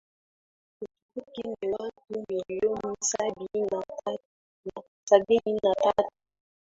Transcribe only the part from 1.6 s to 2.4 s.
watu